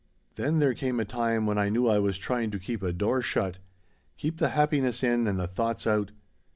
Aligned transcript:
"Then 0.33 0.57
there 0.57 0.73
came 0.73 0.99
a 0.99 1.05
time 1.05 1.45
when 1.45 1.59
I 1.59 1.69
knew 1.69 1.87
I 1.87 1.99
was 1.99 2.17
trying 2.17 2.49
to 2.49 2.57
keep 2.59 2.81
a 2.81 2.91
door 2.91 3.21
shut 3.21 3.59
keep 4.17 4.37
the 4.39 4.49
happiness 4.49 5.03
in 5.03 5.27
and 5.27 5.39
the 5.39 5.45
thoughts 5.45 5.85
out. 5.85 6.11